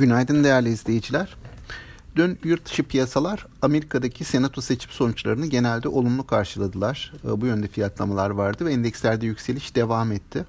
[0.00, 1.36] Günaydın değerli izleyiciler.
[2.16, 7.12] Dün yurt dışı piyasalar Amerika'daki senato seçim sonuçlarını genelde olumlu karşıladılar.
[7.24, 10.44] Ee, bu yönde fiyatlamalar vardı ve endekslerde yükseliş devam etti.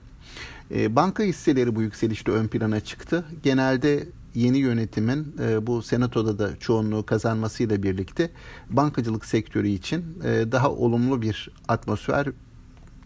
[0.71, 3.25] Ee, banka hisseleri bu yükselişte ön plana çıktı.
[3.43, 8.29] Genelde yeni yönetimin e, bu senatoda da çoğunluğu kazanmasıyla birlikte
[8.69, 12.27] bankacılık sektörü için e, daha olumlu bir atmosfer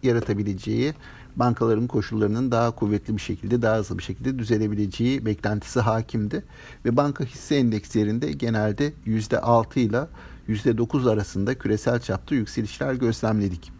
[0.03, 0.93] yaratabileceği
[1.35, 6.43] bankaların koşullarının daha kuvvetli bir şekilde, daha hızlı bir şekilde düzelebileceği beklentisi hakimdi.
[6.85, 10.07] Ve banka hisse endekslerinde genelde %6 ile
[10.49, 13.71] %9 arasında küresel çapta yükselişler gözlemledik.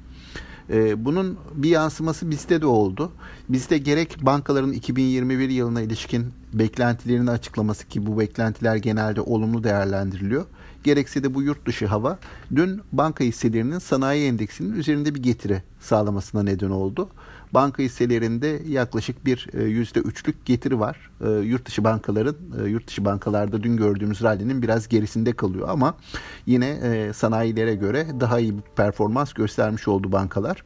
[0.70, 3.12] Ee, bunun bir yansıması bizde de oldu.
[3.50, 10.46] Bizde gerek bankaların 2021 yılına ilişkin beklentilerini açıklaması ki bu beklentiler genelde olumlu değerlendiriliyor.
[10.84, 12.20] Gerekse de bu yurt dışı hava
[12.56, 17.10] dün banka hisselerinin sanayi endeksinin üzerinde bir getiri sağlamasına neden oldu.
[17.54, 21.12] Banka hisselerinde yaklaşık bir e, yüzde üçlük getiri var.
[21.26, 25.98] E, yurt dışı bankaların, e, yurt dışı bankalarda dün gördüğümüz rallinin biraz gerisinde kalıyor ama
[26.46, 26.76] yine
[27.14, 30.64] sanayilere göre daha iyi bir performans göstermiş oldu bankalar.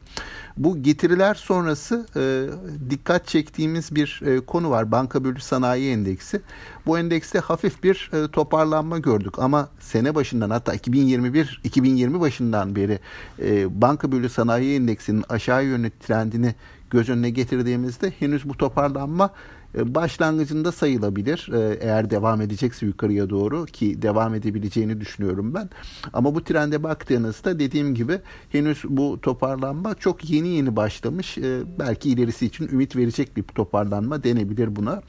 [0.56, 2.06] Bu getiriler sonrası
[2.90, 4.92] dikkat çektiğimiz bir konu var.
[4.92, 6.40] Banka bölü sanayi endeksi.
[6.86, 12.98] Bu endekste hafif bir toparlanma gördük ama sene başından hatta 2021 2020 başından beri
[13.68, 16.54] banka bölü sanayi endeksinin aşağı yönlü trendini
[16.90, 19.30] göz önüne getirdiğimizde henüz bu toparlanma
[19.78, 21.50] e, başlangıcında sayılabilir.
[21.52, 25.70] E, eğer devam edecekse yukarıya doğru ki devam edebileceğini düşünüyorum ben.
[26.12, 31.38] Ama bu trende baktığınızda dediğim gibi henüz bu toparlanma çok yeni yeni başlamış.
[31.38, 35.02] E, belki ilerisi için ümit verecek bir toparlanma denebilir buna.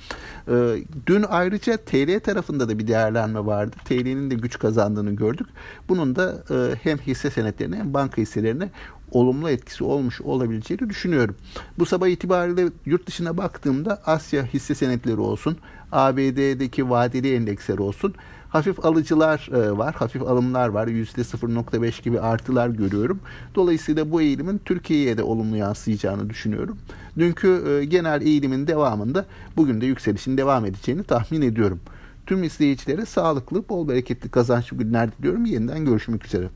[1.08, 3.76] Dün ayrıca TL tarafında da bir değerlenme vardı.
[3.86, 5.48] TL'nin de güç kazandığını gördük.
[5.90, 6.44] Bunun da
[6.84, 8.70] hem hisse senetlerine hem banka hisselerine
[9.12, 11.36] olumlu etkisi olmuş olabileceğini düşünüyorum.
[11.80, 15.58] Bu sabah itibariyle yurt dışına baktığımda Asya hisse senetleri olsun,
[15.92, 18.16] ABD'deki vadeli endeksler olsun
[18.52, 20.88] hafif alıcılar e, var, hafif alımlar var.
[20.88, 23.20] %0.5 gibi artılar görüyorum.
[23.56, 26.78] Dolayısıyla bu eğilimin Türkiye'ye de olumlu yansıyacağını düşünüyorum.
[27.18, 29.26] Dünkü e, genel eğilimin devamında
[29.58, 31.80] bugün de yükselişin devam edeceğini tahmin ediyorum.
[32.26, 35.46] Tüm izleyicilere sağlıklı, bol bereketli kazançlı günler diliyorum.
[35.46, 36.50] Yeniden görüşmek üzere.